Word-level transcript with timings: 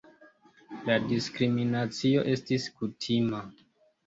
La 0.87 0.95
diskriminacio 1.11 2.25
estis 2.33 2.67
kutima. 2.81 3.45